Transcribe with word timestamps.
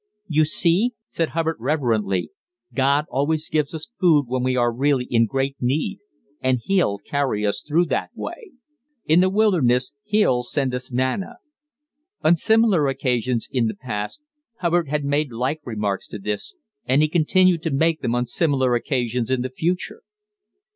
"You 0.27 0.45
see," 0.45 0.93
said 1.09 1.29
Hubbard 1.29 1.57
reverently, 1.59 2.31
"God 2.73 3.05
always 3.11 3.49
gives 3.49 3.75
us 3.75 3.89
food 3.99 4.25
when 4.27 4.41
we 4.41 4.55
are 4.55 4.73
really 4.73 5.05
in 5.07 5.27
great 5.27 5.57
need, 5.61 5.99
and 6.41 6.59
He'll 6.59 6.97
carry 6.97 7.45
us 7.45 7.61
through 7.61 7.85
that 7.93 8.09
way; 8.15 8.53
in 9.05 9.19
the 9.19 9.29
wilderness 9.29 9.93
He'll 10.01 10.41
send 10.41 10.73
us 10.73 10.91
manna." 10.91 11.35
On 12.23 12.35
similar 12.35 12.87
occasions 12.87 13.47
in 13.51 13.67
the 13.67 13.75
past 13.75 14.23
Hubbard 14.55 14.87
had 14.89 15.05
made 15.05 15.31
like 15.31 15.61
remarks 15.65 16.07
to 16.07 16.17
this, 16.17 16.55
and 16.85 17.03
he 17.03 17.07
continued 17.07 17.61
to 17.61 17.69
make 17.71 18.01
them 18.01 18.15
on 18.15 18.25
similar 18.25 18.73
occasions 18.73 19.29
in 19.29 19.43
the 19.43 19.51
future. 19.51 20.01